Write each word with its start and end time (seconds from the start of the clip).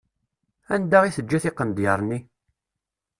Anda 0.73 0.99
i 1.05 1.11
teǧǧa 1.15 1.39
tiqnedyaṛ-nni? 1.43 2.19